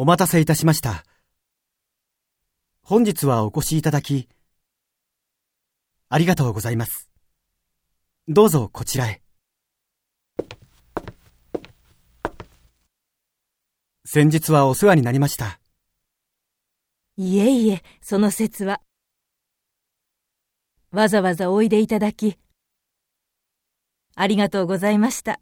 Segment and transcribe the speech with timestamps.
[0.00, 1.04] お待たせいたしました。
[2.82, 4.28] 本日はお越しいただき、
[6.08, 7.10] ありがとうございます。
[8.28, 9.22] どうぞこちらへ。
[14.04, 15.58] 先日はお世話になりました。
[17.16, 18.80] いえいえ、その説は。
[20.92, 22.38] わざわざおいでいただき、
[24.14, 25.40] ありがとうございました。